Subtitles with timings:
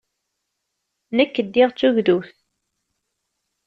[1.17, 2.29] Nekk ddiɣ d tugdut.